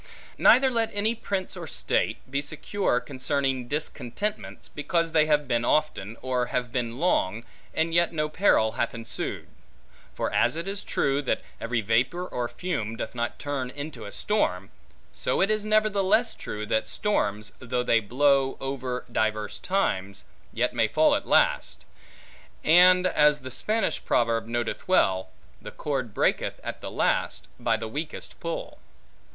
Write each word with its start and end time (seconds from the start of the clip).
Neither 0.39 0.71
let 0.71 0.89
any 0.95 1.13
prince, 1.13 1.55
or 1.55 1.67
state, 1.67 2.17
be 2.27 2.41
secure 2.41 2.99
concerning 2.99 3.67
discontentments, 3.67 4.67
because 4.67 5.11
they 5.11 5.27
have 5.27 5.47
been 5.47 5.63
often, 5.63 6.17
or 6.23 6.47
have 6.47 6.71
been 6.71 6.97
long, 6.97 7.43
and 7.75 7.93
yet 7.93 8.11
no 8.11 8.27
peril 8.27 8.71
hath 8.71 8.95
ensued: 8.95 9.45
for 10.15 10.33
as 10.33 10.55
it 10.55 10.67
is 10.67 10.81
true, 10.81 11.21
that 11.21 11.43
every 11.59 11.81
vapor 11.81 12.25
or 12.27 12.47
fume 12.47 12.95
doth 12.95 13.13
not 13.13 13.37
turn 13.37 13.69
into 13.69 14.05
a 14.05 14.11
storm; 14.11 14.71
so 15.13 15.39
it 15.39 15.51
is 15.51 15.63
nevertheless 15.65 16.33
true, 16.33 16.65
that 16.65 16.87
storms, 16.87 17.53
though 17.59 17.83
they 17.83 17.99
blow 17.99 18.57
over 18.59 19.05
divers 19.11 19.59
times, 19.59 20.23
yet 20.51 20.73
may 20.73 20.87
fall 20.87 21.13
at 21.13 21.27
last; 21.27 21.85
and, 22.63 23.05
as 23.05 23.41
the 23.41 23.51
Spanish 23.51 24.03
proverb 24.03 24.47
noteth 24.47 24.87
well, 24.87 25.29
The 25.61 25.69
cord 25.69 26.11
breaketh 26.11 26.59
at 26.63 26.81
the 26.81 26.89
last 26.89 27.49
by 27.59 27.77
the 27.77 27.87
weakest 27.87 28.39
pull. 28.39 28.79